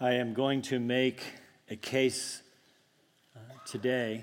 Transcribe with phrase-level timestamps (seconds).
[0.00, 1.24] I am going to make
[1.68, 2.42] a case
[3.34, 4.22] uh, today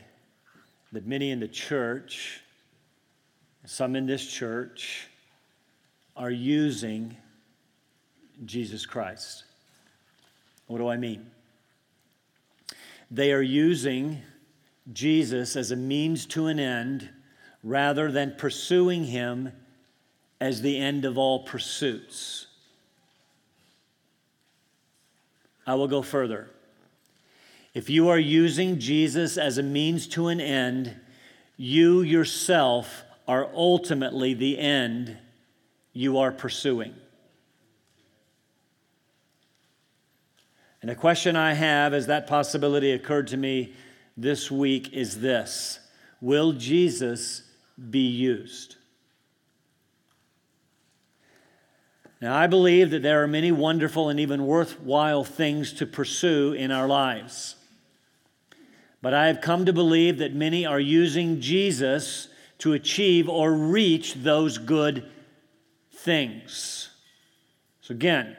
[0.94, 2.40] that many in the church,
[3.66, 5.10] some in this church,
[6.16, 7.18] are using
[8.46, 9.44] Jesus Christ.
[10.68, 11.30] What do I mean?
[13.12, 14.22] They are using
[14.94, 17.10] Jesus as a means to an end
[17.64, 19.52] rather than pursuing him
[20.40, 22.45] as the end of all pursuits.
[25.66, 26.50] I will go further.
[27.74, 30.96] If you are using Jesus as a means to an end,
[31.58, 35.18] you yourself are ultimately the end
[35.92, 36.94] you are pursuing.
[40.82, 43.74] And the question I have as that possibility occurred to me
[44.16, 45.80] this week is this
[46.22, 47.42] Will Jesus
[47.90, 48.76] be used?
[52.22, 56.72] Now, I believe that there are many wonderful and even worthwhile things to pursue in
[56.72, 57.56] our lives.
[59.02, 64.16] But I have come to believe that many are using Jesus to achieve or reach
[64.16, 65.06] those good
[65.92, 66.90] things.
[67.82, 68.36] So, again,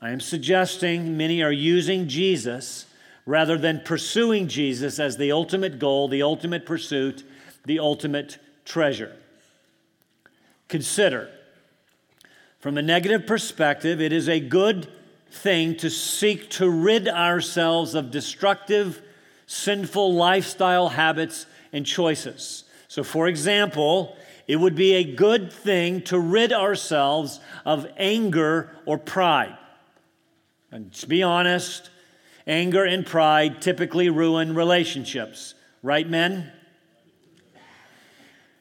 [0.00, 2.86] I am suggesting many are using Jesus
[3.24, 7.24] rather than pursuing Jesus as the ultimate goal, the ultimate pursuit,
[7.64, 9.16] the ultimate treasure.
[10.68, 11.30] Consider
[12.64, 14.88] from a negative perspective, it is a good
[15.30, 19.02] thing to seek to rid ourselves of destructive,
[19.46, 22.64] sinful lifestyle habits and choices.
[22.88, 24.16] So, for example,
[24.48, 29.58] it would be a good thing to rid ourselves of anger or pride.
[30.70, 31.90] And to be honest,
[32.46, 36.50] anger and pride typically ruin relationships, right, men?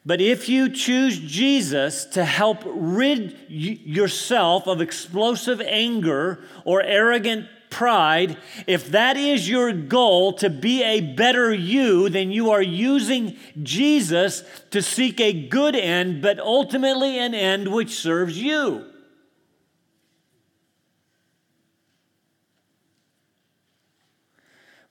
[0.05, 8.37] But if you choose Jesus to help rid yourself of explosive anger or arrogant pride,
[8.67, 14.43] if that is your goal to be a better you, then you are using Jesus
[14.71, 18.85] to seek a good end, but ultimately an end which serves you.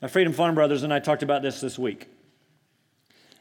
[0.01, 2.09] My Freedom Farm brothers and I talked about this this week.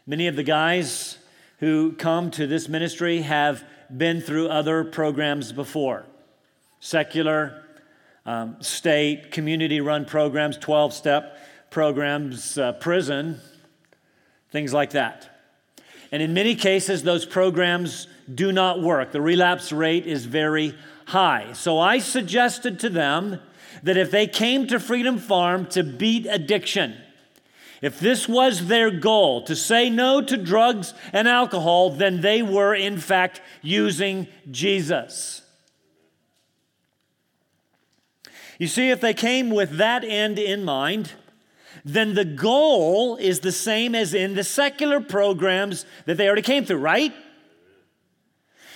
[0.05, 1.17] Many of the guys
[1.61, 3.63] who come to this ministry have
[3.95, 6.05] been through other programs before
[6.79, 7.63] secular,
[8.25, 11.37] um, state, community run programs, 12 step
[11.69, 13.39] programs, uh, prison,
[14.49, 15.29] things like that.
[16.11, 19.11] And in many cases, those programs do not work.
[19.11, 21.53] The relapse rate is very high.
[21.53, 23.39] So I suggested to them
[23.83, 26.97] that if they came to Freedom Farm to beat addiction,
[27.81, 32.75] if this was their goal, to say no to drugs and alcohol, then they were,
[32.75, 35.41] in fact, using Jesus.
[38.59, 41.13] You see, if they came with that end in mind,
[41.83, 46.65] then the goal is the same as in the secular programs that they already came
[46.65, 47.11] through, right?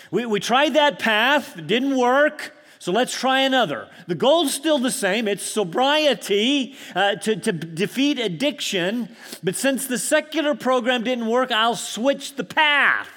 [0.09, 2.55] We, we tried that path, didn't work.
[2.85, 3.89] So let's try another.
[4.05, 9.09] The goal's still the same it's sobriety uh, to, to defeat addiction.
[9.41, 13.09] But since the secular program didn't work, I'll switch the path.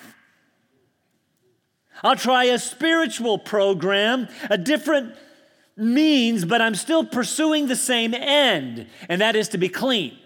[2.02, 5.14] I'll try a spiritual program, a different
[5.76, 10.16] means, but I'm still pursuing the same end, and that is to be clean.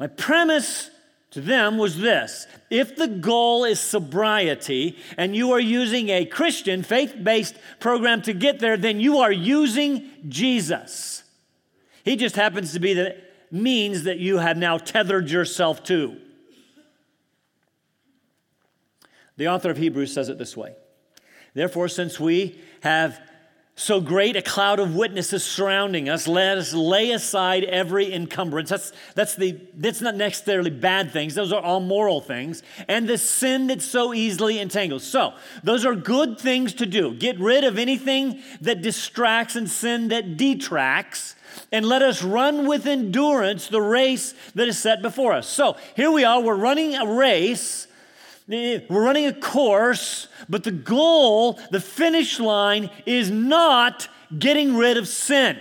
[0.00, 0.88] My premise
[1.32, 6.82] to them was this if the goal is sobriety and you are using a Christian
[6.82, 11.22] faith based program to get there, then you are using Jesus.
[12.04, 13.16] He just happens to be the
[13.50, 16.16] means that you have now tethered yourself to.
[19.36, 20.74] The author of Hebrews says it this way
[21.54, 23.20] Therefore, since we have
[23.78, 28.70] so great a cloud of witnesses surrounding us, let us lay aside every encumbrance.
[28.70, 32.64] That's, that's, the, that's not necessarily bad things, those are all moral things.
[32.88, 35.04] And the sin that so easily entangles.
[35.04, 37.14] So, those are good things to do.
[37.14, 41.36] Get rid of anything that distracts and sin that detracts.
[41.70, 45.46] And let us run with endurance the race that is set before us.
[45.46, 47.87] So, here we are, we're running a race
[48.48, 55.06] we're running a course, but the goal, the finish line, is not getting rid of
[55.06, 55.58] sin.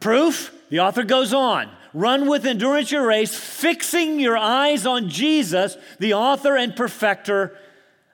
[0.00, 0.54] Proof?
[0.70, 1.70] The author goes on.
[1.92, 7.56] Run with endurance your race, fixing your eyes on Jesus, the author and perfecter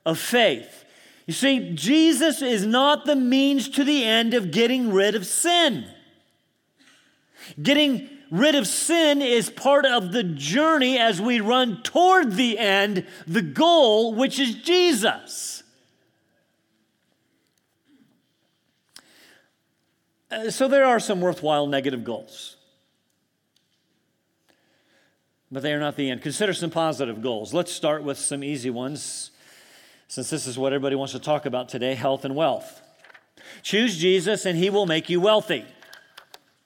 [0.04, 0.84] of faith.
[1.26, 5.86] You see, Jesus is not the means to the end of getting rid of sin.
[7.62, 13.06] Getting rid of sin is part of the journey as we run toward the end,
[13.26, 15.62] the goal, which is Jesus.
[20.30, 22.56] Uh, so there are some worthwhile negative goals.
[25.50, 26.22] But they are not the end.
[26.22, 27.52] Consider some positive goals.
[27.52, 29.32] Let's start with some easy ones,
[30.06, 32.80] since this is what everybody wants to talk about today health and wealth.
[33.62, 35.64] Choose Jesus, and he will make you wealthy.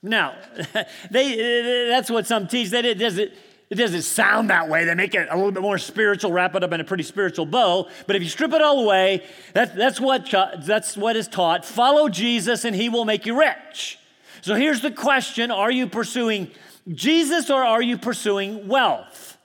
[0.05, 0.37] Now,
[1.11, 2.71] they, uh, that's what some teach.
[2.71, 3.33] That it doesn't,
[3.71, 4.85] it doesn't sound that way.
[4.85, 7.47] They make it a little bit more spiritual, wrap it up in a pretty spiritual
[7.47, 7.89] bow.
[8.07, 9.25] But if you strip it all away,
[9.55, 10.31] that, that's, what,
[10.65, 11.65] that's what is taught.
[11.65, 13.99] Follow Jesus, and he will make you rich.
[14.43, 16.51] So here's the question Are you pursuing
[16.87, 19.39] Jesus or are you pursuing wealth?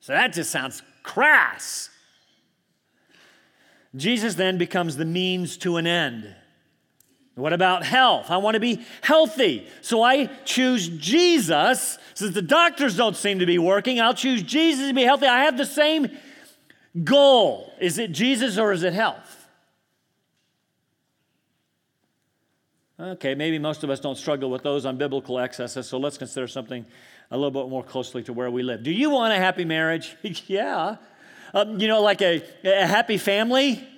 [0.00, 1.90] So that just sounds crass.
[3.94, 6.34] Jesus then becomes the means to an end.
[7.40, 8.30] What about health?
[8.30, 9.66] I want to be healthy.
[9.80, 11.98] So I choose Jesus.
[12.14, 15.26] Since the doctors don't seem to be working, I'll choose Jesus to be healthy.
[15.26, 16.10] I have the same
[17.02, 17.72] goal.
[17.80, 19.38] Is it Jesus or is it health?
[23.00, 26.46] Okay, maybe most of us don't struggle with those on biblical excesses, so let's consider
[26.46, 26.84] something
[27.30, 28.82] a little bit more closely to where we live.
[28.82, 30.14] Do you want a happy marriage?
[30.46, 30.96] yeah.
[31.54, 33.88] Um, you know, like a, a happy family?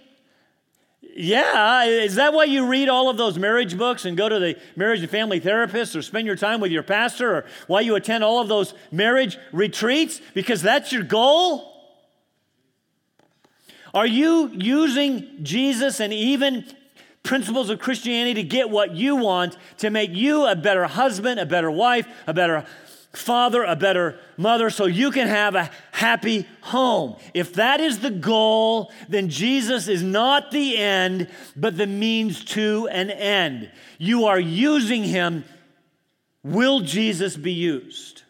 [1.14, 4.58] Yeah, is that why you read all of those marriage books and go to the
[4.76, 8.24] marriage and family therapist or spend your time with your pastor or why you attend
[8.24, 10.22] all of those marriage retreats?
[10.32, 11.70] Because that's your goal?
[13.92, 16.64] Are you using Jesus and even
[17.22, 21.46] principles of Christianity to get what you want to make you a better husband, a
[21.46, 22.64] better wife, a better
[23.12, 27.16] father, a better mother, so you can have a happy home.
[27.34, 32.88] If that is the goal, then Jesus is not the end, but the means to
[32.90, 33.70] an end.
[33.98, 35.44] You are using him.
[36.42, 38.22] Will Jesus be used?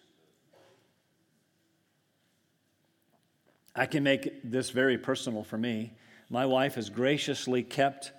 [3.74, 5.92] I can make this very personal for me.
[6.28, 8.12] My wife has graciously kept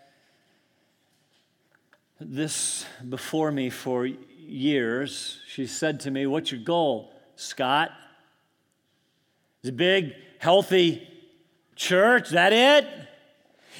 [2.20, 4.08] this before me for
[4.44, 5.40] years.
[5.48, 7.92] She said to me, What's your goal, Scott?
[9.64, 11.08] Is it big, healthy
[11.76, 12.30] church?
[12.30, 12.88] That it?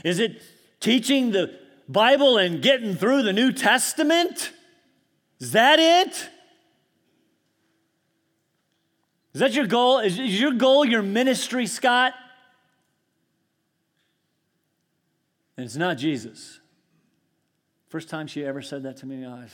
[0.04, 0.42] Is it
[0.80, 4.52] teaching the Bible and getting through the New Testament?
[5.40, 6.30] Is that it?
[9.34, 10.00] Is that your goal?
[10.00, 12.14] Is your goal your ministry, Scott?
[15.58, 16.60] And it's not Jesus.
[17.90, 19.46] First time she ever said that to me, I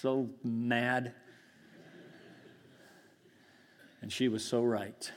[0.00, 1.14] so mad.
[4.00, 5.10] And she was so right.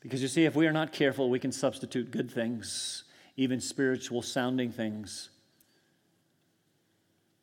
[0.00, 3.04] Because you see, if we are not careful, we can substitute good things,
[3.36, 5.30] even spiritual sounding things,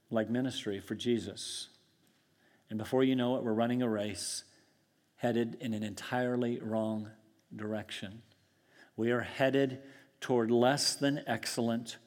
[0.09, 1.67] like ministry for Jesus.
[2.69, 4.45] And before you know it, we're running a race
[5.17, 7.09] headed in an entirely wrong
[7.55, 8.21] direction.
[8.95, 9.81] We are headed
[10.19, 11.97] toward less than excellent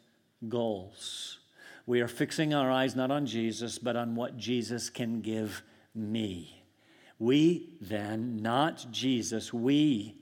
[0.49, 1.39] goals.
[1.87, 5.63] We are fixing our eyes not on Jesus, but on what Jesus can give
[5.95, 6.65] me.
[7.19, 10.17] We then, not Jesus, we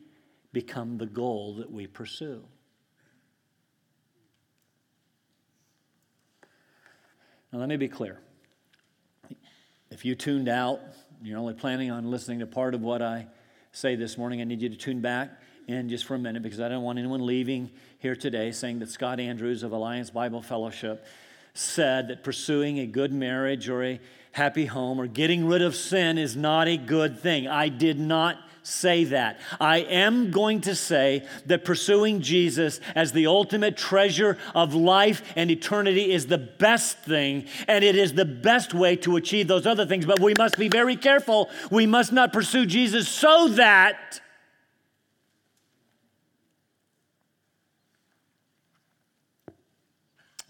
[0.53, 2.45] become the goal that we pursue.
[7.51, 8.21] Now, let me be clear.
[9.91, 10.81] If you tuned out,
[11.23, 13.27] you're only planning on listening to part of what I
[13.73, 15.31] say this morning, I need you to tune back
[15.67, 18.91] in just for a minute because I don't want anyone leaving here today saying that
[18.91, 21.05] Scott Andrews of Alliance Bible Fellowship
[21.55, 24.01] said that pursuing a good marriage or a
[24.33, 27.47] happy home or getting rid of sin is not a good thing.
[27.47, 29.39] I did not say that.
[29.61, 35.49] I am going to say that pursuing Jesus as the ultimate treasure of life and
[35.51, 39.87] eternity is the best thing, and it is the best way to achieve those other
[39.87, 40.07] things.
[40.07, 41.51] But we must be very careful.
[41.71, 44.21] We must not pursue Jesus so that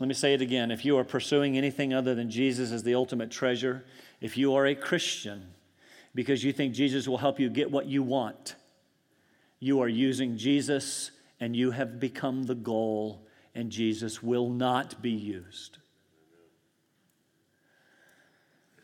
[0.05, 0.71] Let me say it again.
[0.71, 3.87] If you are pursuing anything other than Jesus as the ultimate treasure,
[4.21, 5.55] if you are a Christian
[6.15, 8.55] because you think Jesus will help you get what you want,
[9.61, 15.11] you are using Jesus and you have become the goal, and Jesus will not be
[15.11, 15.79] used.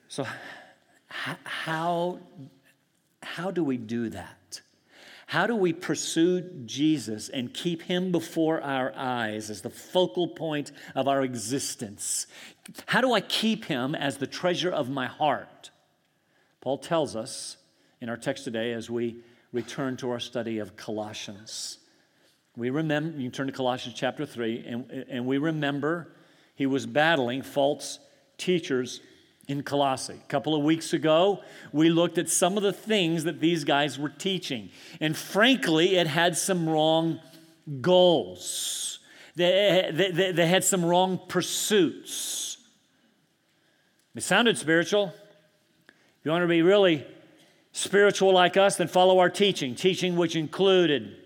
[0.09, 0.27] So,
[1.07, 2.19] how,
[3.23, 4.39] how do we do that?
[5.31, 10.73] How do we pursue Jesus and keep him before our eyes as the focal point
[10.97, 12.27] of our existence?
[12.87, 15.71] How do I keep him as the treasure of my heart?
[16.61, 17.59] Paul tells us
[18.01, 19.23] in our text today as we
[19.53, 21.79] return to our study of Colossians.
[22.57, 26.09] We remember, you turn to Colossians chapter 3, and, and we remember
[26.57, 28.01] he was battling false
[28.37, 29.01] teachers
[29.51, 30.15] in Colossae.
[30.15, 31.43] A couple of weeks ago,
[31.73, 34.71] we looked at some of the things that these guys were teaching.
[35.01, 37.21] And frankly, it had some wrong
[37.81, 39.01] goals.
[39.37, 42.59] They, they, they had some wrong pursuits.
[44.15, 45.13] It sounded spiritual.
[45.89, 47.07] If you want to be really
[47.73, 49.75] spiritual like us, then follow our teaching.
[49.75, 51.17] Teaching which included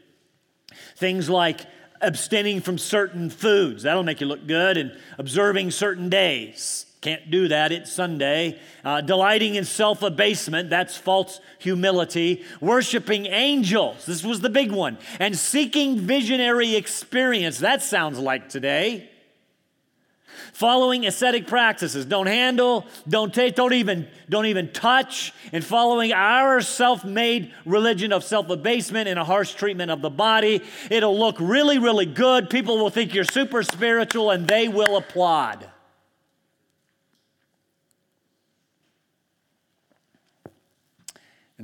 [0.97, 1.61] things like
[2.01, 3.83] abstaining from certain foods.
[3.83, 4.77] That'll make you look good.
[4.77, 6.87] And observing certain days.
[7.05, 7.71] Can't do that.
[7.71, 8.59] It's Sunday.
[8.83, 10.71] Uh, delighting in self abasement.
[10.71, 12.43] That's false humility.
[12.63, 14.07] Worshiping angels.
[14.07, 14.97] This was the big one.
[15.21, 17.59] And seeking visionary experience.
[17.59, 19.11] That sounds like today.
[20.55, 22.07] Following ascetic practices.
[22.07, 25.35] Don't handle, don't take, don't even, don't even touch.
[25.53, 30.63] And following our self-made religion of self-abasement and a harsh treatment of the body.
[30.91, 32.49] It'll look really, really good.
[32.49, 35.69] People will think you're super spiritual and they will applaud.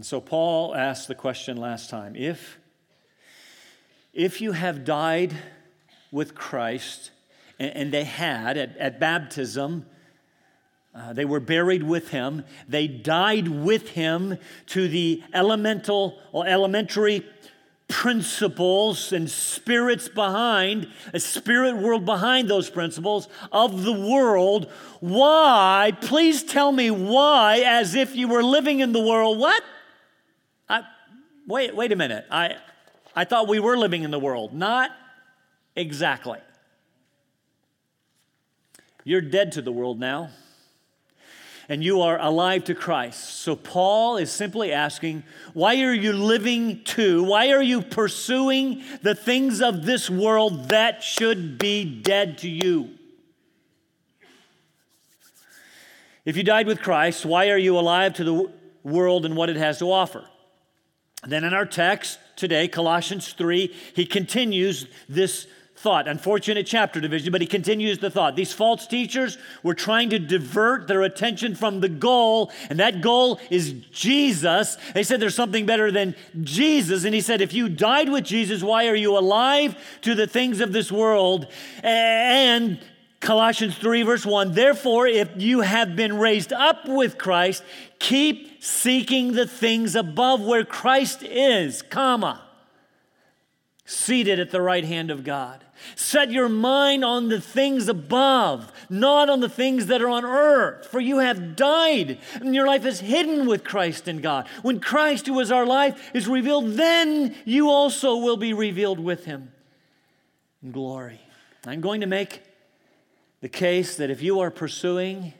[0.00, 2.59] And so Paul asked the question last time if,
[4.14, 5.37] if you have died
[6.11, 7.11] with Christ,
[7.59, 9.85] and, and they had at, at baptism,
[10.95, 12.47] uh, they were buried with him.
[12.66, 14.38] They died with him
[14.69, 17.26] to the elemental or elementary
[17.88, 24.73] principles and spirits behind, a spirit world behind those principles of the world.
[25.00, 25.92] Why?
[26.00, 29.38] Please tell me why, as if you were living in the world.
[29.38, 29.62] What?
[31.50, 32.25] Wait, wait a minute.
[32.30, 32.54] I,
[33.14, 34.54] I thought we were living in the world.
[34.54, 34.92] Not
[35.75, 36.38] exactly.
[39.02, 40.30] You're dead to the world now,
[41.69, 43.40] and you are alive to Christ.
[43.40, 49.16] So, Paul is simply asking, why are you living to, why are you pursuing the
[49.16, 52.90] things of this world that should be dead to you?
[56.25, 58.52] If you died with Christ, why are you alive to the
[58.85, 60.26] world and what it has to offer?
[61.26, 65.46] Then in our text today, Colossians 3, he continues this
[65.76, 66.08] thought.
[66.08, 68.36] Unfortunate chapter division, but he continues the thought.
[68.36, 73.40] These false teachers were trying to divert their attention from the goal, and that goal
[73.48, 74.76] is Jesus.
[74.92, 78.62] They said there's something better than Jesus, and he said, if you died with Jesus,
[78.62, 81.46] why are you alive to the things of this world?
[81.82, 82.78] And
[83.20, 87.62] Colossians 3, verse 1 Therefore, if you have been raised up with Christ,
[87.98, 92.42] keep seeking the things above where Christ is, comma,
[93.84, 95.64] seated at the right hand of God.
[95.96, 100.86] Set your mind on the things above, not on the things that are on earth,
[100.86, 104.46] for you have died, and your life is hidden with Christ in God.
[104.62, 109.24] When Christ, who is our life, is revealed, then you also will be revealed with
[109.24, 109.52] him
[110.62, 111.20] in glory.
[111.66, 112.42] I'm going to make
[113.40, 115.32] the case that if you are pursuing,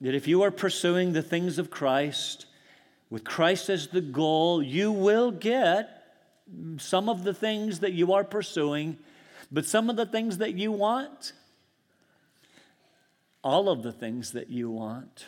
[0.00, 2.46] that if you are pursuing the things of Christ,
[3.10, 6.02] with Christ as the goal, you will get
[6.78, 8.98] some of the things that you are pursuing,
[9.50, 11.32] but some of the things that you want,
[13.44, 15.26] all of the things that you want,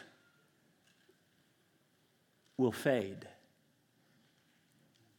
[2.57, 3.29] will fade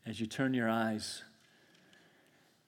[0.05, 1.24] as you turn your eyes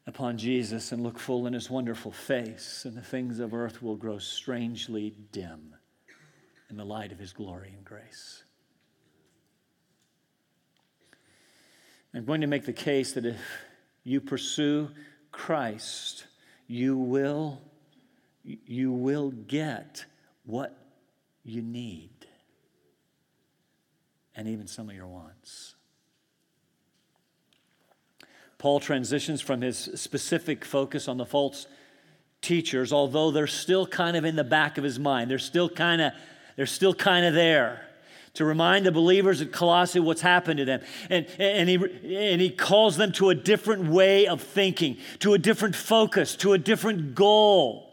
[0.08, 3.98] upon Jesus and look full in his wonderful face, and the things of earth will
[3.98, 5.76] grow strangely dim
[6.70, 8.44] in the light of his glory and grace.
[12.14, 13.38] I'm going to make the case that if
[14.04, 14.90] you pursue
[15.32, 16.26] Christ,
[16.66, 17.62] you will,
[18.44, 20.06] you will get
[20.46, 20.76] what
[21.44, 22.10] you need
[24.36, 25.77] and even some of your wants.
[28.58, 31.68] Paul transitions from his specific focus on the false
[32.42, 35.30] teachers, although they're still kind of in the back of his mind.
[35.30, 36.14] They're still kind of,
[36.56, 37.88] they're still kind of there
[38.38, 40.82] to remind the believers at Colossae what's happened to them.
[41.10, 45.40] And, and, he, and he calls them to a different way of thinking, to a
[45.40, 47.92] different focus, to a different goal.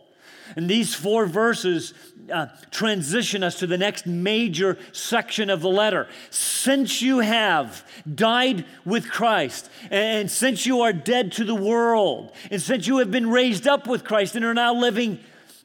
[0.55, 1.95] And these four verses
[2.33, 6.09] uh, transition us to the next major section of the letter.
[6.31, 12.61] Since you have died with Christ, and since you are dead to the world, and
[12.61, 15.19] since you have been raised up with Christ and are now living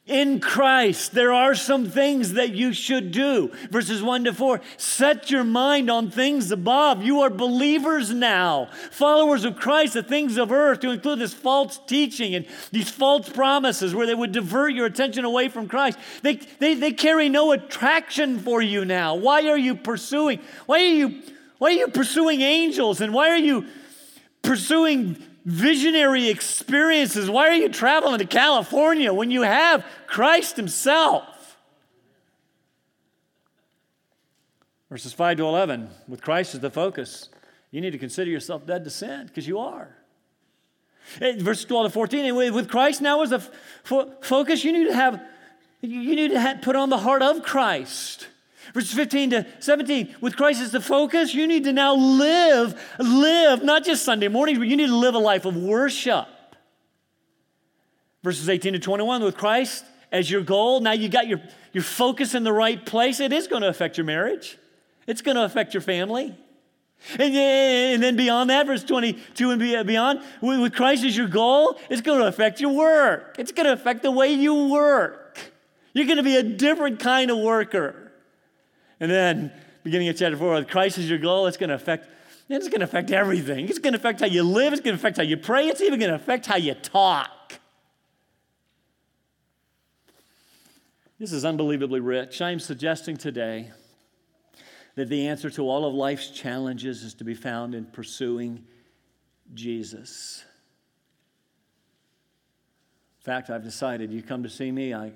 [0.06, 3.52] in Christ, there are some things that you should do.
[3.70, 7.02] Verses 1 to 4 set your mind on things above.
[7.02, 11.78] You are believers now, followers of Christ, the things of earth, to include this false
[11.86, 15.98] teaching and these false promises where they would divert your attention away from Christ.
[16.22, 19.14] They, they, they carry no attraction for you now.
[19.14, 20.40] Why are you pursuing?
[20.66, 21.22] Why are you,
[21.58, 23.00] why are you pursuing angels?
[23.00, 23.66] And why are you
[24.42, 27.28] pursuing visionary experiences.
[27.28, 31.58] Why are you traveling to California when you have Christ Himself?
[34.88, 37.28] Verses 5 to 11, with Christ as the focus,
[37.70, 39.96] you need to consider yourself dead to sin because you are.
[41.20, 43.50] Eh, Verse 12 to 14, and with Christ now as f-
[44.22, 45.20] focus, you need to have,
[45.80, 48.28] you need to have, put on the heart of Christ.
[48.72, 53.64] Verses 15 to 17, with Christ as the focus, you need to now live, live,
[53.64, 56.26] not just Sunday mornings, but you need to live a life of worship.
[58.22, 61.40] Verses 18 to 21, with Christ as your goal, now you got your,
[61.72, 63.18] your focus in the right place.
[63.18, 64.58] It is going to affect your marriage,
[65.06, 66.36] it's going to affect your family.
[67.18, 72.02] And, and then beyond that, verse 22 and beyond, with Christ as your goal, it's
[72.02, 73.36] going to affect your work.
[73.38, 75.38] It's going to affect the way you work.
[75.94, 78.09] You're going to be a different kind of worker.
[79.00, 79.52] And then,
[79.82, 82.08] beginning of chapter 4, with Christ is your goal, it's going to affect
[82.48, 83.68] it's going to affect everything.
[83.68, 84.72] It's going to affect how you live.
[84.72, 85.68] It's going to affect how you pray.
[85.68, 87.60] It's even going to affect how you talk.
[91.20, 92.42] This is unbelievably rich.
[92.42, 93.70] I'm suggesting today
[94.96, 98.64] that the answer to all of life's challenges is to be found in pursuing
[99.54, 100.44] Jesus.
[103.20, 105.12] In fact, I've decided you come to see me, I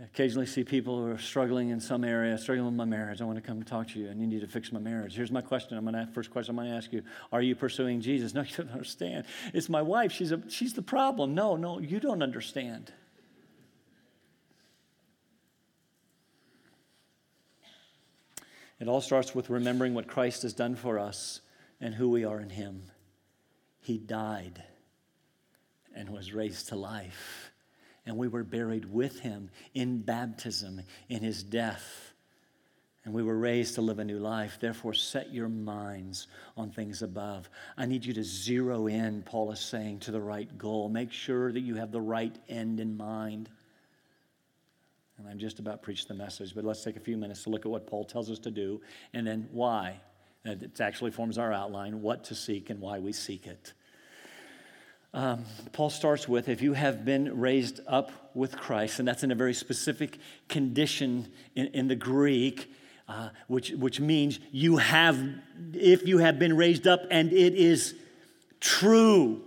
[0.00, 3.20] occasionally see people who are struggling in some area, struggling with my marriage.
[3.20, 5.14] I want to come talk to you, and you need to fix my marriage.
[5.14, 5.76] Here's my question.
[5.76, 8.34] I'm going to ask, first question I'm going to ask you: Are you pursuing Jesus?
[8.34, 9.26] No, you don't understand.
[9.52, 10.12] It's my wife.
[10.12, 11.34] She's a, she's the problem.
[11.34, 12.92] No, no, you don't understand.
[18.80, 21.40] It all starts with remembering what Christ has done for us
[21.80, 22.82] and who we are in Him.
[23.80, 24.62] He died
[25.94, 27.52] and was raised to life,
[28.06, 32.12] and we were buried with Him in baptism, in His death.
[33.04, 34.56] And we were raised to live a new life.
[34.60, 37.50] Therefore, set your minds on things above.
[37.76, 40.88] I need you to zero in, Paul is saying, to the right goal.
[40.88, 43.50] Make sure that you have the right end in mind.
[45.18, 47.66] And I'm just about preached the message, but let's take a few minutes to look
[47.66, 48.80] at what Paul tells us to do
[49.12, 50.00] and then why.
[50.46, 53.72] It actually forms our outline what to seek and why we seek it.
[55.14, 59.30] Um, Paul starts with if you have been raised up with Christ, and that's in
[59.30, 62.68] a very specific condition in, in the Greek,
[63.08, 65.16] uh, which, which means you have,
[65.72, 67.94] if you have been raised up and it is
[68.58, 69.40] true.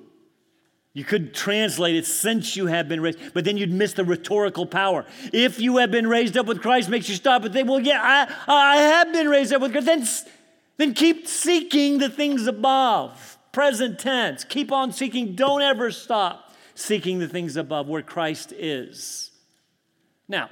[0.94, 4.66] You could translate it since you have been raised, but then you'd miss the rhetorical
[4.66, 5.06] power.
[5.34, 8.00] If you have been raised up with Christ, makes you stop and think, well, yeah,
[8.02, 9.86] I, I have been raised up with Christ.
[9.86, 10.08] Then,
[10.78, 13.37] then keep seeking the things above.
[13.58, 14.44] Present tense.
[14.44, 15.34] Keep on seeking.
[15.34, 19.32] Don't ever stop seeking the things above where Christ is.
[20.28, 20.52] Now,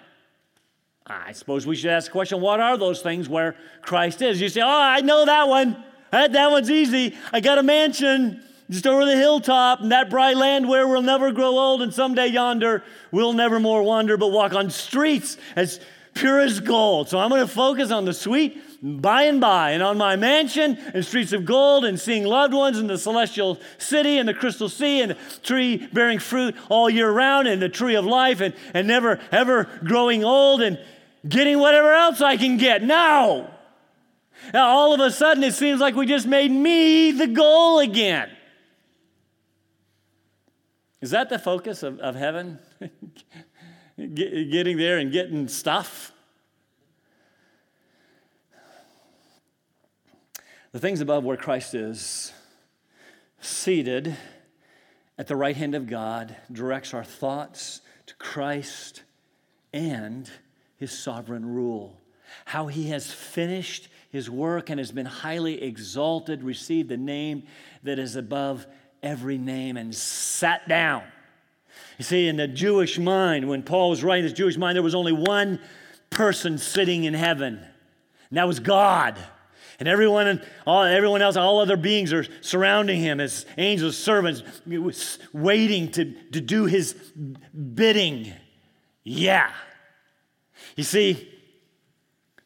[1.05, 4.41] I suppose we should ask the question what are those things where Christ is?
[4.41, 5.83] You say, oh, I know that one.
[6.09, 7.15] That, one's easy.
[7.31, 11.31] I got a mansion just over the hilltop and that bright land where we'll never
[11.31, 15.79] grow old and someday yonder we'll never more wander but walk on streets as
[16.15, 17.07] pure as gold.
[17.09, 20.77] So I'm going to focus on the sweet by and by and on my mansion
[20.93, 24.69] and streets of gold and seeing loved ones in the celestial city and the crystal
[24.69, 28.53] sea and the tree bearing fruit all year round and the tree of life and,
[28.75, 30.79] and never ever growing old and
[31.27, 32.83] getting whatever else I can get.
[32.83, 33.49] Now,
[34.53, 38.29] now all of a sudden it seems like we just made me the goal again.
[41.01, 42.59] Is that the focus of, of heaven?
[43.97, 46.11] getting there and getting stuff?
[50.75, 52.33] The things above where Christ is,
[53.39, 54.17] seated
[55.17, 59.03] at the right hand of God, directs our thoughts to Christ
[59.71, 60.29] and
[60.75, 62.01] his sovereign rule.
[62.43, 67.43] How he has finished his work and has been highly exalted, received the name
[67.83, 68.67] that is above
[69.01, 71.03] every name and sat down.
[71.97, 74.93] You see, in the Jewish mind, when Paul was writing this Jewish mind, there was
[74.93, 75.61] only one
[76.09, 77.65] person sitting in heaven,
[78.29, 79.17] and that was God.
[79.79, 84.41] And everyone, all, everyone else, all other beings are surrounding him as angels, servants,
[85.33, 88.31] waiting to, to do his bidding.
[89.03, 89.51] Yeah.
[90.75, 91.29] You see,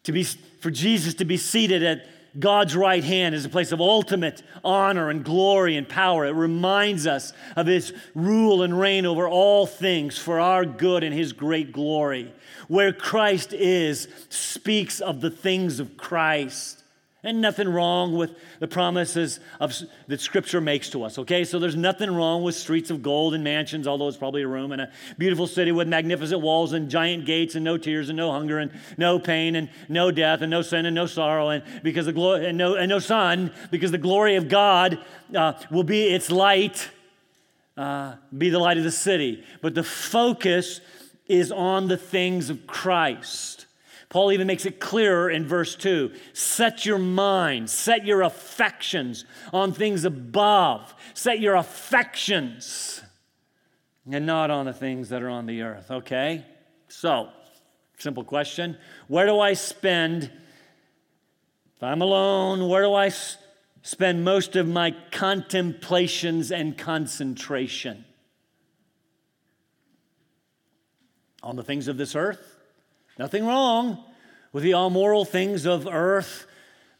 [0.03, 2.05] to be, for Jesus to be seated at
[2.37, 6.25] God's right hand is a place of ultimate honor and glory and power.
[6.25, 11.13] It reminds us of His rule and reign over all things for our good and
[11.13, 12.33] His great glory.
[12.67, 16.78] Where Christ is speaks of the things of Christ.
[17.21, 19.75] And nothing wrong with the promises of,
[20.07, 21.43] that Scripture makes to us, okay?
[21.43, 24.71] So there's nothing wrong with streets of gold and mansions, although it's probably a room,
[24.71, 28.31] and a beautiful city with magnificent walls and giant gates and no tears and no
[28.31, 32.05] hunger and no pain and no death and no sin and no sorrow and because
[32.05, 34.97] the glory and no, and no sun because the glory of God
[35.35, 36.89] uh, will be its light,
[37.75, 39.43] uh, be the light of the city.
[39.61, 40.79] But the focus
[41.27, 43.58] is on the things of Christ.
[44.09, 49.71] Paul even makes it clearer in verse 2 set your mind, set your affections on
[49.71, 53.03] things above, set your affections,
[54.11, 56.43] and not on the things that are on the earth, okay?
[56.87, 57.29] So,
[57.99, 60.31] simple question where do I spend,
[61.75, 63.37] if I'm alone, where do I s-
[63.83, 68.05] spend most of my contemplations and concentration?
[71.43, 72.48] On the things of this earth?
[73.19, 74.01] Nothing wrong
[74.53, 76.47] with the amoral things of earth,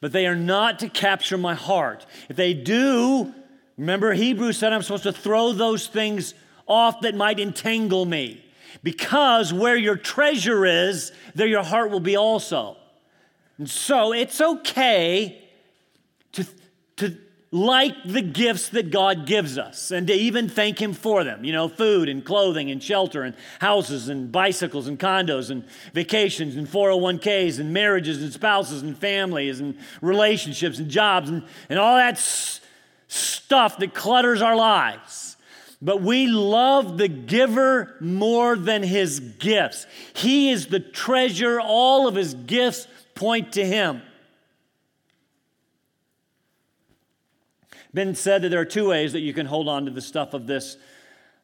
[0.02, 2.06] but they are not to capture my heart.
[2.28, 3.34] If they do,
[3.78, 6.34] remember Hebrews said I'm supposed to throw those things
[6.68, 8.44] off that might entangle me.
[8.84, 12.76] Because where your treasure is, there your heart will be also.
[13.58, 15.42] And so it's okay
[16.34, 16.46] to,
[16.98, 17.18] to
[17.52, 21.44] like the gifts that God gives us and to even thank Him for them.
[21.44, 26.56] You know, food and clothing and shelter and houses and bicycles and condos and vacations
[26.56, 31.96] and 401ks and marriages and spouses and families and relationships and jobs and, and all
[31.96, 32.62] that s-
[33.08, 35.36] stuff that clutters our lives.
[35.82, 39.88] But we love the giver more than his gifts.
[40.14, 44.02] He is the treasure, all of his gifts point to him.
[47.94, 50.34] Been said that there are two ways that you can hold on to the stuff
[50.34, 50.78] of this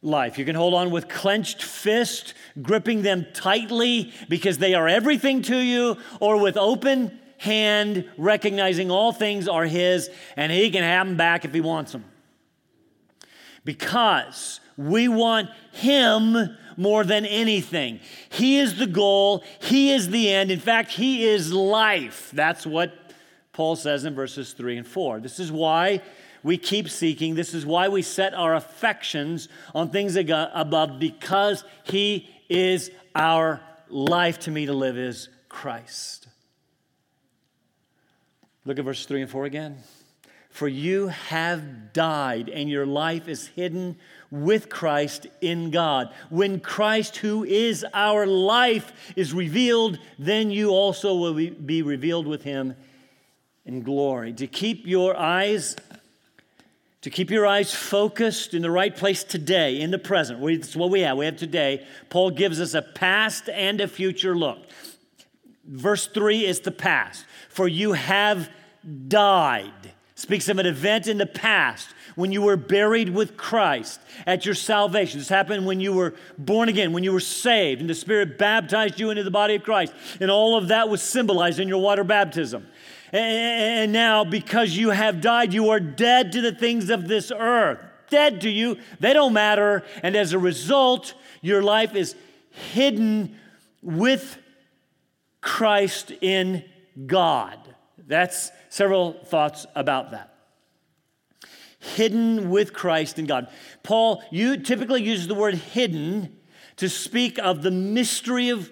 [0.02, 0.38] life.
[0.38, 5.58] You can hold on with clenched fist, gripping them tightly because they are everything to
[5.58, 11.18] you, or with open hand, recognizing all things are His and He can have them
[11.18, 12.06] back if He wants them.
[13.64, 18.00] Because we want Him more than anything.
[18.30, 20.52] He is the goal, He is the end.
[20.52, 22.30] In fact, He is life.
[22.34, 22.94] That's what
[23.54, 25.20] Paul says in verses 3 and 4.
[25.22, 26.02] This is why
[26.46, 27.34] we keep seeking.
[27.34, 34.38] This is why we set our affections on things above because He is our life.
[34.42, 36.28] To me, to live is Christ.
[38.64, 39.78] Look at verses 3 and 4 again.
[40.52, 43.98] For you have died, and your life is hidden
[44.30, 46.14] with Christ in God.
[46.30, 52.44] When Christ, who is our life, is revealed, then you also will be revealed with
[52.44, 52.76] him
[53.66, 54.32] in glory.
[54.34, 55.76] To keep your eyes
[57.06, 60.44] to keep your eyes focused in the right place today, in the present.
[60.44, 61.18] It's what we have.
[61.18, 61.86] We have today.
[62.10, 64.58] Paul gives us a past and a future look.
[65.68, 67.24] Verse 3 is the past.
[67.48, 68.50] For you have
[69.08, 69.94] died.
[70.16, 74.56] Speaks of an event in the past when you were buried with Christ at your
[74.56, 75.20] salvation.
[75.20, 79.00] This happened when you were born again, when you were saved, and the Spirit baptized
[79.00, 79.94] you into the body of Christ.
[80.20, 82.66] And all of that was symbolized in your water baptism.
[83.12, 87.80] And now, because you have died, you are dead to the things of this earth.
[88.10, 88.78] Dead to you.
[89.00, 89.84] They don't matter.
[90.04, 92.16] And as a result, your life is
[92.74, 93.38] hidden
[93.82, 94.38] with
[95.42, 96.64] Christ in
[97.06, 97.60] God.
[98.08, 100.34] That's several thoughts about that.
[101.80, 103.48] Hidden with Christ in God.
[103.84, 106.38] Paul you typically uses the word hidden
[106.78, 108.70] to speak of the mystery of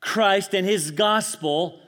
[0.00, 1.80] Christ and his gospel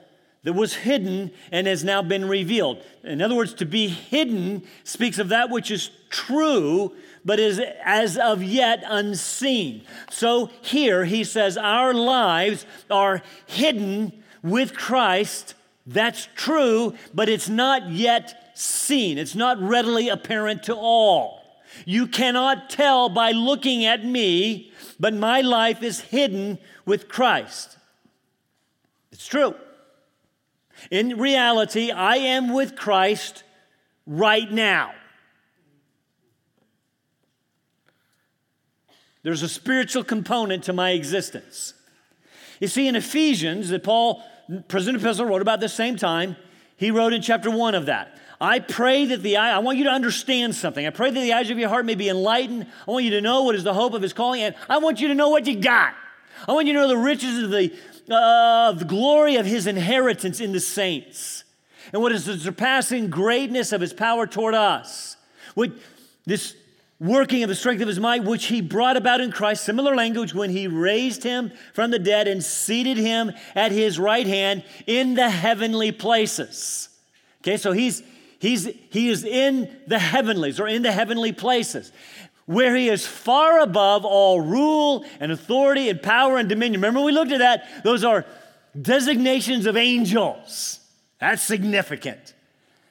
[0.43, 2.83] that was hidden and has now been revealed.
[3.03, 8.17] In other words, to be hidden speaks of that which is true, but is as
[8.17, 9.83] of yet unseen.
[10.09, 15.53] So here he says, Our lives are hidden with Christ.
[15.85, 19.17] That's true, but it's not yet seen.
[19.19, 21.39] It's not readily apparent to all.
[21.85, 27.77] You cannot tell by looking at me, but my life is hidden with Christ.
[29.11, 29.55] It's true.
[30.89, 33.43] In reality, I am with Christ
[34.07, 34.93] right now.
[39.23, 41.75] There's a spiritual component to my existence.
[42.59, 44.23] You see, in Ephesians, that Paul,
[44.67, 46.35] prison epistle, wrote about the same time,
[46.77, 48.17] he wrote in chapter one of that.
[48.39, 50.85] I pray that the eye, I want you to understand something.
[50.87, 52.65] I pray that the eyes of your heart may be enlightened.
[52.87, 54.99] I want you to know what is the hope of his calling, and I want
[54.99, 55.93] you to know what you got.
[56.47, 57.71] I want you to know the riches of the
[58.09, 61.43] of the glory of his inheritance in the saints
[61.93, 65.17] and what is the surpassing greatness of his power toward us.
[65.55, 65.71] What
[66.25, 66.55] this
[66.99, 70.33] working of the strength of his might, which he brought about in Christ, similar language,
[70.33, 75.15] when he raised him from the dead and seated him at his right hand in
[75.15, 76.89] the heavenly places.
[77.41, 78.03] Okay, so he's
[78.39, 81.91] he's he is in the heavenlies or in the heavenly places
[82.51, 86.81] where he is far above all rule and authority and power and dominion.
[86.81, 87.83] Remember, we looked at that?
[87.83, 88.25] Those are
[88.79, 90.79] designations of angels.
[91.19, 92.33] That's significant.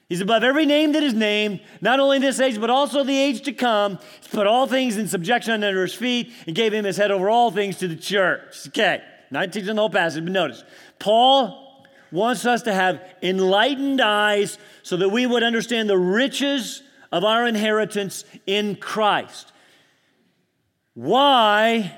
[0.09, 3.43] He's above every name that is named, not only this age, but also the age
[3.43, 3.99] to come.
[4.21, 7.29] He's put all things in subjection under his feet and gave him his head over
[7.29, 8.67] all things to the church.
[8.69, 10.65] Okay, Not teaching the whole passage, but notice.
[10.99, 17.25] Paul wants us to have enlightened eyes so that we would understand the riches of
[17.25, 19.50] our inheritance in Christ.
[21.01, 21.95] Why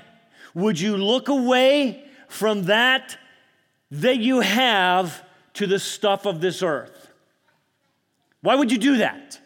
[0.55, 3.17] would you look away from that
[3.91, 7.11] that you have to the stuff of this earth?
[8.43, 9.41] Why would you do that?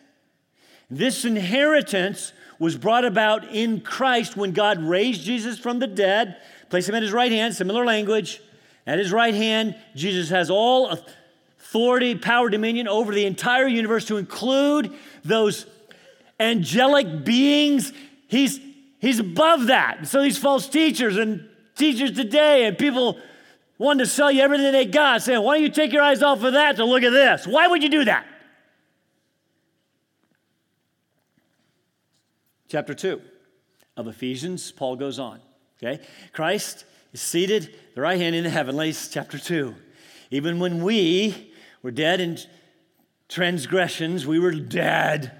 [0.90, 6.36] This inheritance was brought about in Christ when God raised Jesus from the dead,
[6.68, 8.42] placed him at his right hand, similar language.
[8.86, 14.18] At his right hand, Jesus has all authority, power, dominion over the entire universe to
[14.18, 14.92] include
[15.24, 15.64] those
[16.38, 17.94] angelic beings.
[18.28, 18.60] He's,
[19.06, 19.98] he's above that.
[19.98, 23.18] And So these false teachers and teachers today and people
[23.78, 26.42] wanting to sell you everything they got, saying, why don't you take your eyes off
[26.42, 27.46] of that to look at this?
[27.46, 28.26] Why would you do that?
[32.68, 33.20] Chapter 2
[33.96, 35.40] of Ephesians, Paul goes on.
[35.82, 36.04] Okay?
[36.32, 39.74] Christ is seated the right hand in the heavenlies, chapter 2.
[40.30, 42.38] Even when we were dead in
[43.28, 45.32] transgressions, we were dead.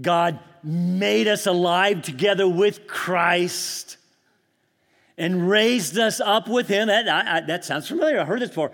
[0.00, 3.96] God made us alive together with Christ
[5.16, 6.88] and raised us up with Him.
[6.88, 8.20] That, I, I, that sounds familiar.
[8.20, 8.72] I heard this before.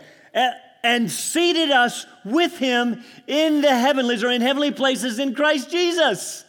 [0.82, 6.44] And seated us with Him in the heavenlies or in heavenly places in Christ Jesus.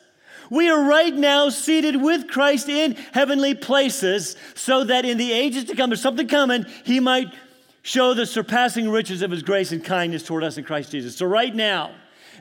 [0.49, 5.65] We are right now seated with Christ in heavenly places so that in the ages
[5.65, 7.33] to come, there's something coming, He might
[7.81, 11.15] show the surpassing riches of His grace and kindness toward us in Christ Jesus.
[11.15, 11.91] So, right now,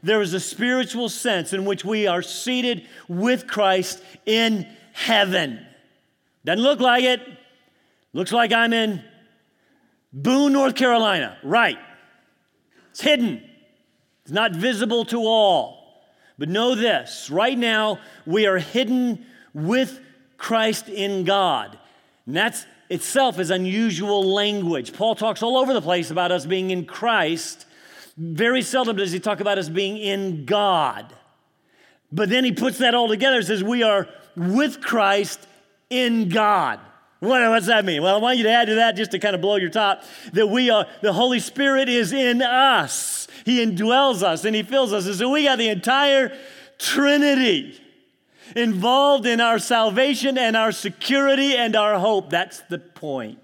[0.04, 5.64] there is a spiritual sense in which we are seated with Christ in heaven.
[6.44, 7.20] Doesn't look like it.
[8.12, 9.02] Looks like I'm in
[10.12, 11.38] Boone, North Carolina.
[11.42, 11.78] Right.
[12.90, 13.42] It's hidden,
[14.22, 15.82] it's not visible to all.
[16.38, 20.00] But know this right now, we are hidden with
[20.36, 21.78] Christ in God.
[22.26, 24.92] And that's itself is unusual language.
[24.92, 27.66] Paul talks all over the place about us being in Christ.
[28.16, 31.12] Very seldom does he talk about us being in God.
[32.12, 35.46] But then he puts that all together and says, We are with Christ
[35.90, 36.80] in God.
[37.20, 38.02] What, does that mean?
[38.02, 40.04] Well, I want you to add to that just to kind of blow your top
[40.32, 43.26] that we are, the Holy Spirit is in us.
[43.44, 45.06] He indwells us and He fills us.
[45.06, 46.36] And so we got the entire
[46.78, 47.80] Trinity
[48.54, 52.30] involved in our salvation and our security and our hope.
[52.30, 53.38] That's the point.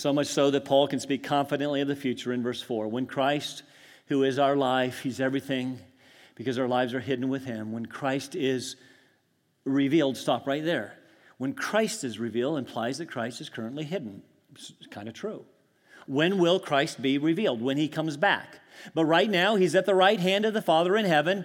[0.00, 2.88] So much so that Paul can speak confidently of the future in verse 4.
[2.88, 3.64] When Christ,
[4.06, 5.78] who is our life, He's everything
[6.36, 7.70] because our lives are hidden with Him.
[7.70, 8.76] When Christ is
[9.66, 10.94] revealed, stop right there.
[11.36, 14.22] When Christ is revealed implies that Christ is currently hidden.
[14.54, 15.44] It's kind of true.
[16.06, 17.60] When will Christ be revealed?
[17.60, 18.58] When He comes back.
[18.94, 21.44] But right now, He's at the right hand of the Father in heaven,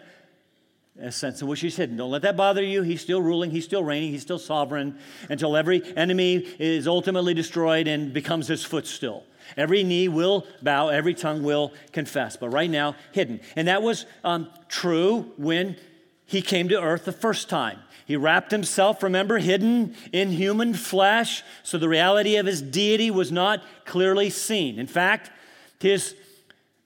[1.01, 1.97] a sense in which He's hidden.
[1.97, 2.81] Don't let that bother you.
[2.81, 4.97] He's still ruling, He's still reigning, He's still sovereign
[5.29, 9.25] until every enemy is ultimately destroyed and becomes His footstool.
[9.57, 12.35] Every knee will bow, every tongue will confess.
[12.35, 13.41] But right now, hidden.
[13.55, 15.77] And that was um, true when
[16.25, 17.79] he came to earth the first time.
[18.05, 23.31] He wrapped himself, remember, hidden in human flesh, so the reality of his deity was
[23.31, 24.77] not clearly seen.
[24.77, 25.31] In fact,
[25.79, 26.15] his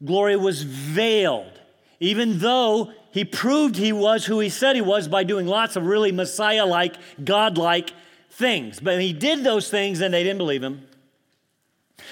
[0.04, 1.60] glory was veiled,
[2.00, 5.86] even though he proved he was who he said he was by doing lots of
[5.86, 7.92] really Messiah like, God like
[8.32, 8.80] things.
[8.80, 10.88] But he did those things and they didn't believe him.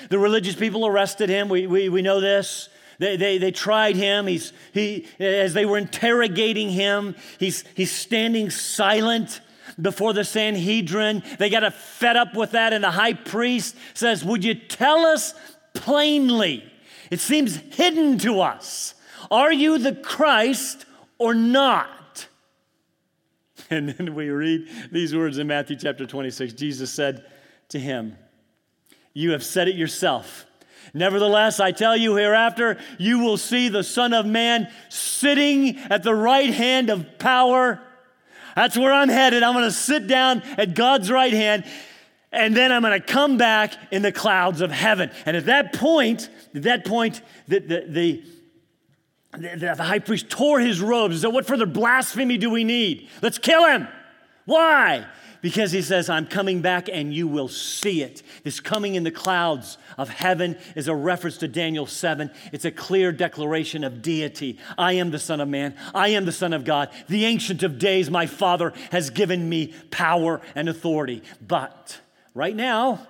[0.09, 1.49] The religious people arrested him.
[1.49, 2.69] We, we, we know this.
[2.99, 4.27] They, they, they tried him.
[4.27, 9.41] He's, he, as they were interrogating him, he's, he's standing silent
[9.79, 11.23] before the Sanhedrin.
[11.37, 15.35] They got fed up with that, and the high priest says, Would you tell us
[15.73, 16.63] plainly?
[17.11, 18.95] It seems hidden to us.
[19.29, 20.85] Are you the Christ
[21.17, 21.95] or not?
[23.69, 26.53] And then we read these words in Matthew chapter 26.
[26.53, 27.25] Jesus said
[27.69, 28.15] to him,
[29.17, 30.45] you have said it yourself.
[30.93, 36.13] Nevertheless, I tell you, hereafter you will see the Son of Man sitting at the
[36.13, 37.81] right hand of power.
[38.55, 39.41] That's where I'm headed.
[39.41, 41.63] I'm going to sit down at God's right hand,
[42.31, 45.09] and then I'm going to come back in the clouds of heaven.
[45.25, 48.23] And at that point, at that point, the, the, the
[49.31, 53.09] the, the, high priest tore his robes said, What further blasphemy do we need?
[53.21, 53.87] Let's kill him.
[54.45, 55.05] Why?
[55.41, 58.21] because he says, I'm coming back and you will see it.
[58.43, 62.31] This coming in the clouds of heaven is a reference to Daniel 7.
[62.51, 64.57] It's a clear declaration of deity.
[64.77, 65.75] I am the Son of Man.
[65.93, 66.89] I am the Son of God.
[67.07, 71.23] The Ancient of Days, my Father, has given me power and authority.
[71.45, 71.99] But
[72.33, 73.07] right now,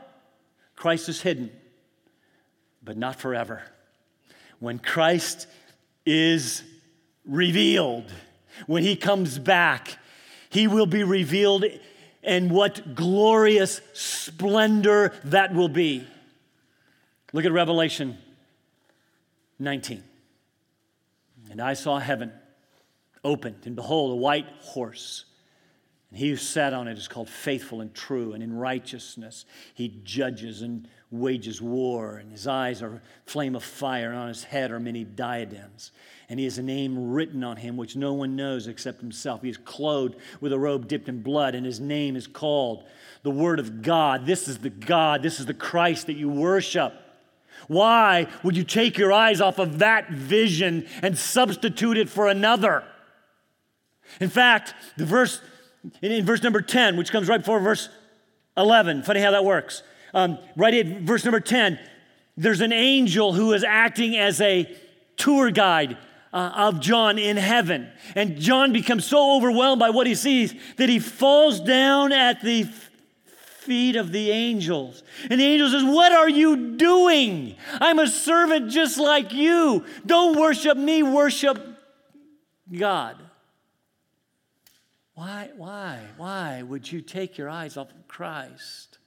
[0.76, 1.52] Christ is hidden,
[2.84, 3.64] but not forever.
[4.60, 5.48] When Christ
[6.08, 6.64] is
[7.26, 8.12] revealed,
[8.66, 10.00] when he comes back,
[10.50, 11.66] he will be revealed
[12.24, 16.08] and what glorious splendor that will be.
[17.34, 18.18] Look at Revelation
[19.60, 20.04] 19.
[21.52, 22.32] And I saw heaven
[23.24, 25.26] opened, and behold, a white horse.
[26.10, 29.90] And he who sat on it is called faithful and true, and in righteousness he
[30.04, 34.72] judges and wages war, and his eyes are flame of fire, and on his head
[34.72, 35.92] are many diadems.
[36.30, 39.42] And he has a name written on him which no one knows except himself.
[39.42, 42.84] He is clothed with a robe dipped in blood, and his name is called
[43.24, 44.26] the Word of God.
[44.26, 46.94] This is the God, this is the Christ that you worship.
[47.68, 52.84] Why would you take your eyes off of that vision and substitute it for another?
[54.22, 55.42] In fact, the verse
[56.02, 57.90] in, verse number 10, which comes right before verse
[58.56, 59.84] 11, funny how that works.
[60.14, 61.80] Um, right at verse number 10,
[62.36, 64.74] there's an angel who is acting as a
[65.16, 65.98] tour guide
[66.34, 67.90] uh, of John in heaven.
[68.16, 72.64] And John becomes so overwhelmed by what he sees that he falls down at the
[73.68, 75.04] feet of the angels.
[75.30, 77.56] And the angel says, What are you doing?
[77.74, 79.86] I'm a servant just like you.
[80.06, 81.60] Don't worship me, worship
[82.72, 83.18] God.
[85.18, 89.00] Why, why, why would you take your eyes off of Christ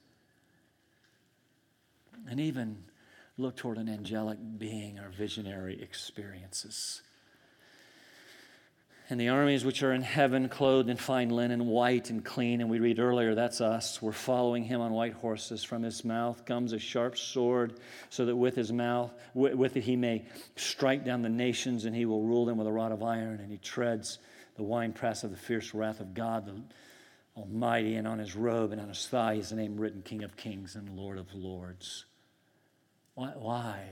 [2.29, 2.83] and even
[3.37, 7.01] look toward an angelic being or visionary experiences?
[9.09, 12.69] And the armies which are in heaven, clothed in fine linen, white and clean, and
[12.69, 14.01] we read earlier, that's us.
[14.01, 15.63] We're following him on white horses.
[15.63, 19.95] From his mouth comes a sharp sword, so that with his mouth, with it he
[19.95, 20.25] may
[20.57, 23.49] strike down the nations, and he will rule them with a rod of iron, and
[23.49, 24.19] he treads
[24.61, 26.53] the winepress of the fierce wrath of God, the
[27.35, 30.37] Almighty, and on his robe and on his thigh is the name written King of
[30.37, 32.05] Kings and Lord of Lords.
[33.15, 33.83] Why, why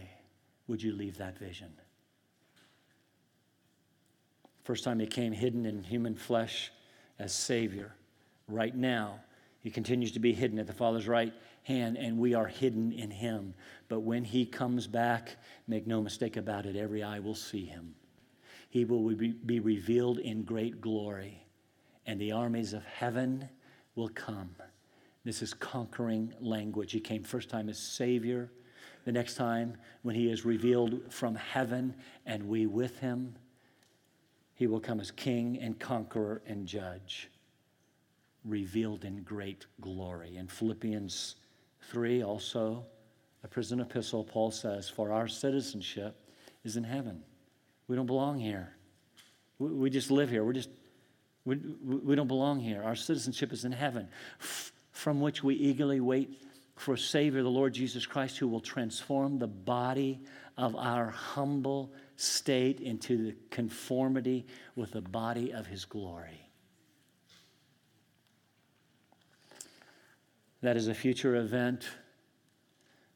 [0.67, 1.73] would you leave that vision?
[4.63, 6.71] First time he came hidden in human flesh
[7.17, 7.95] as Savior.
[8.47, 9.21] Right now,
[9.61, 13.09] he continues to be hidden at the Father's right hand, and we are hidden in
[13.09, 13.55] him.
[13.87, 15.35] But when he comes back,
[15.67, 17.95] make no mistake about it, every eye will see him.
[18.69, 21.43] He will be revealed in great glory,
[22.05, 23.49] and the armies of heaven
[23.95, 24.55] will come.
[25.23, 26.91] This is conquering language.
[26.91, 28.51] He came first time as Savior,
[29.05, 31.95] the next time when He is revealed from heaven
[32.27, 33.35] and we with Him.
[34.53, 37.31] He will come as King and conqueror and judge,
[38.45, 40.37] revealed in great glory.
[40.37, 41.37] In Philippians
[41.89, 42.85] 3, also,
[43.43, 46.15] a prison epistle, Paul says, For our citizenship
[46.63, 47.23] is in heaven
[47.89, 48.71] we don't belong here.
[49.57, 50.45] We, we just live here.
[50.45, 50.69] We're just,
[51.43, 52.83] we, we don't belong here.
[52.83, 54.07] Our citizenship is in heaven,
[54.91, 56.41] from which we eagerly wait
[56.75, 60.21] for Savior, the Lord Jesus Christ, who will transform the body
[60.55, 66.47] of our humble state into the conformity with the body of His glory.
[70.61, 71.89] That is a future event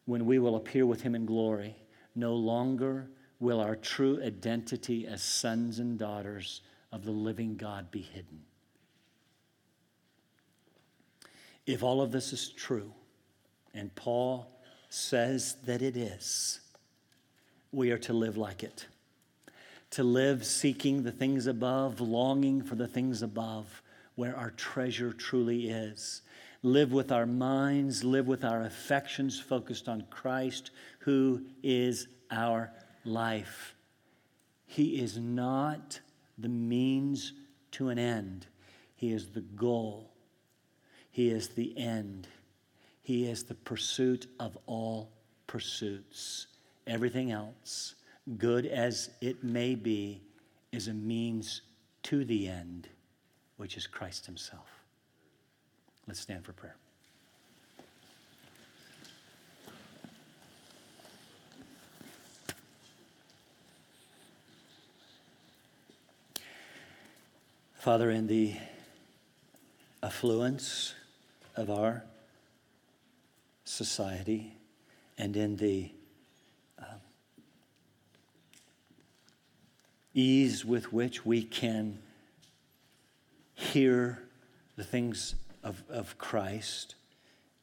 [0.06, 1.76] when we will appear with Him in glory,
[2.16, 3.08] no longer
[3.44, 6.62] will our true identity as sons and daughters
[6.94, 8.42] of the living God be hidden.
[11.68, 12.94] If all of this is true,
[13.74, 14.48] and Paul
[14.90, 16.62] says that it is,
[17.72, 18.88] we are to live like it.
[19.92, 23.82] To live seeking the things above, longing for the things above,
[24.16, 26.22] where our treasure truly is.
[26.62, 32.72] Live with our minds, live with our affections focused on Christ, who is our
[33.06, 33.76] life.
[34.66, 36.00] He is not
[36.38, 37.34] the means
[37.72, 38.48] to an end,
[38.96, 40.12] He is the goal,
[41.12, 42.28] He is the end,
[43.02, 45.12] He is the pursuit of all
[45.48, 46.48] pursuits.
[46.86, 47.96] Everything else,
[48.38, 50.22] good as it may be,
[50.72, 51.62] is a means
[52.04, 52.88] to the end,
[53.58, 54.68] which is Christ Himself.
[56.08, 56.76] Let's stand for prayer.
[67.84, 68.56] Father, in the
[70.02, 70.94] affluence
[71.58, 72.06] of our
[73.66, 74.54] society
[75.18, 75.92] and in the
[76.80, 76.86] uh,
[80.14, 82.00] ease with which we can
[83.54, 84.18] hear
[84.78, 86.96] the things of, of Christ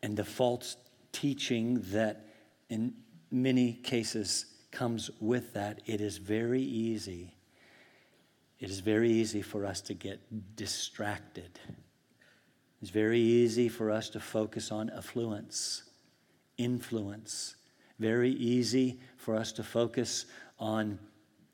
[0.03, 0.77] and the false
[1.13, 2.27] teaching that
[2.69, 2.93] in
[3.31, 7.33] many cases comes with that, it is very easy
[8.61, 10.21] it is very easy for us to get
[10.55, 11.59] distracted.
[12.83, 15.85] It's very easy for us to focus on affluence,
[16.59, 17.57] influence.
[17.99, 20.27] Very easy for us to focus
[20.59, 20.99] on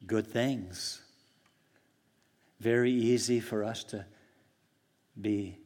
[0.06, 1.02] good things.
[2.60, 4.04] Very easy for us to
[5.20, 5.58] be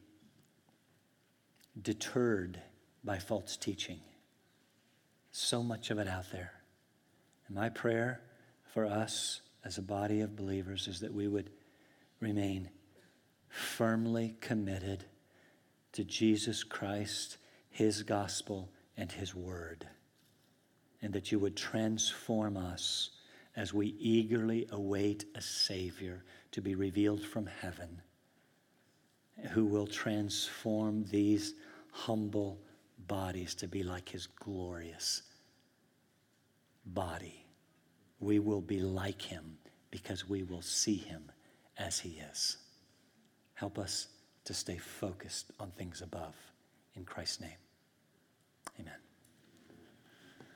[1.81, 2.61] deterred
[3.03, 3.99] by false teaching.
[5.31, 6.51] So much of it out there.
[7.47, 8.21] And my prayer
[8.73, 11.49] for us as a body of believers is that we would
[12.19, 12.69] remain
[13.49, 15.05] firmly committed
[15.91, 17.37] to Jesus Christ,
[17.69, 19.87] His gospel, and His word.
[21.01, 23.11] And that you would transform us
[23.55, 28.01] as we eagerly await a Savior to be revealed from heaven
[29.51, 31.55] who will transform these
[31.91, 32.59] humble
[33.07, 35.23] bodies to be like His glorious
[36.85, 37.40] body.
[38.21, 39.57] We will be like Him
[39.89, 41.29] because we will see Him
[41.77, 42.57] as He is.
[43.55, 44.07] Help us
[44.45, 46.35] to stay focused on things above.
[46.95, 47.57] In Christ's name,
[48.79, 48.93] amen.